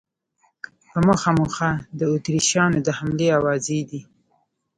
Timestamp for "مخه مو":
1.07-1.45